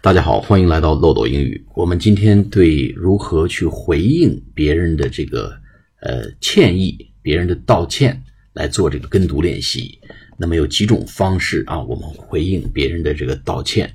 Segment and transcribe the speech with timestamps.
[0.00, 1.66] 大家好，欢迎来到漏斗英语。
[1.74, 5.60] 我们今天对如何去回应别人的这个
[6.00, 8.22] 呃歉意、别人的道歉
[8.52, 9.98] 来做这个跟读练习。
[10.36, 13.92] 那么有几种方式啊，我们回应别人的这个道歉。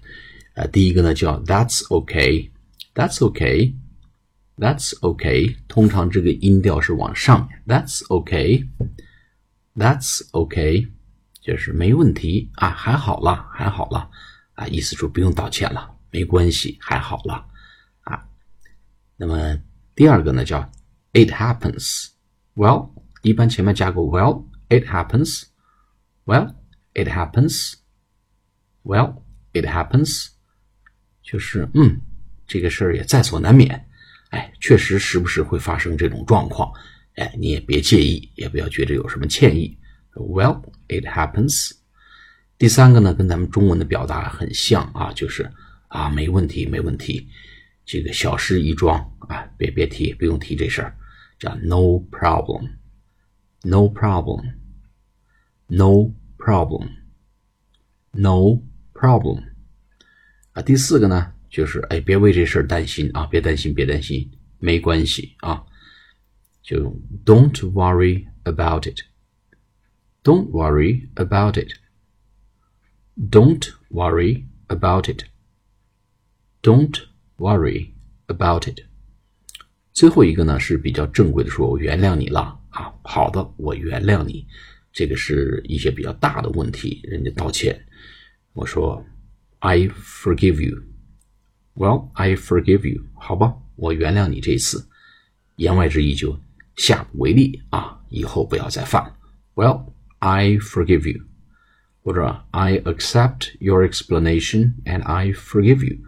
[0.56, 5.56] 啊，第一个呢叫 That's OK，That's OK，That's OK。
[5.70, 8.68] 通常这个音调是往上，That's OK，That's
[10.32, 10.88] OK，
[11.42, 14.10] 就是没问题啊，还好啦，还好啦。
[14.54, 17.46] 啊，意思说不用道歉了，没关系，还好了，
[18.02, 18.24] 啊。
[19.16, 19.58] 那么
[19.96, 20.62] 第二个呢，叫
[21.14, 22.10] It happens。
[22.56, 25.44] Well，一般前面加个 Well，It happens。
[26.26, 27.74] Well，It happens。
[28.84, 30.28] Well，It happens。
[31.22, 32.02] 就是嗯，
[32.46, 33.88] 这个事儿也在所难免。
[34.30, 36.72] 哎，确实时不时会发生这种状况。
[37.16, 39.78] 哎，你也别介意，也不要觉得有什么歉意。
[40.14, 41.72] Well，It happens。
[42.64, 45.52] 第三个呢，跟咱们中文的表达很像啊，就是
[45.90, 47.28] 啊，没问题，没问题，
[47.84, 50.96] 这个小事一桩啊，别别提，不用提这事儿，
[51.38, 58.62] 叫 no problem，no problem，no problem，no
[58.94, 59.44] problem。
[60.54, 65.66] 啊，第四个呢，就是哎，别为这事儿担心啊，别担心，别担心，没关系啊，
[66.62, 71.74] 就 don't worry about it，don't worry about it。
[73.16, 75.26] Don't worry about it.
[76.62, 76.96] Don't
[77.38, 77.92] worry
[78.28, 78.82] about it.
[79.92, 82.94] 最后一个呢是比较正规的说，我原谅你了啊。
[83.04, 84.48] 好的，我原谅你。
[84.92, 87.80] 这个是一些比较大的问题，人家道歉。
[88.54, 89.06] 我说
[89.60, 90.84] ，I forgive you.
[91.76, 93.04] Well, I forgive you.
[93.14, 94.88] 好吧，我原谅你这一次。
[95.58, 96.40] 言外之意就
[96.76, 99.16] 下不为例啊，以后不要再犯。
[99.54, 101.24] Well, I forgive you.
[102.03, 106.05] 或者 I accept your explanation and I forgive you。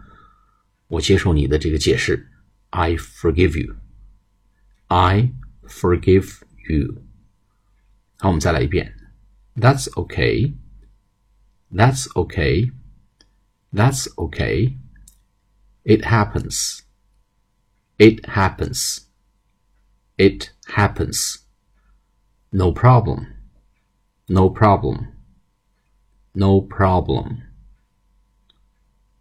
[0.87, 2.29] 我接受你的这个解释，
[2.71, 5.31] I forgive you。I
[5.63, 7.03] forgive you。
[8.17, 8.95] 好，我们再来一遍。
[9.55, 10.55] That's okay.
[11.71, 12.71] That's okay.
[13.71, 14.77] That's okay.
[15.83, 16.81] It happens.
[17.97, 19.05] It happens.
[20.17, 21.37] It happens.
[22.49, 23.27] No problem.
[24.27, 25.07] No problem.
[26.35, 27.43] No problem.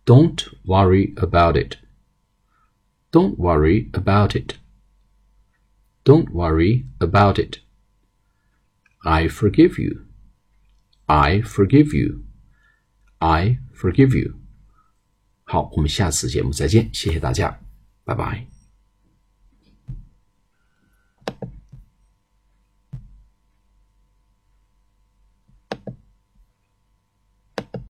[0.05, 1.78] Don't worry about it.
[3.12, 4.59] Don't worry about it.
[6.05, 7.59] Don't worry about it.
[9.05, 10.06] I forgive you.
[11.09, 12.25] I forgive you.
[13.21, 14.34] I forgive you.
[15.45, 17.61] 好，我们下次节目再见，谢谢大家，
[18.05, 18.53] 拜拜。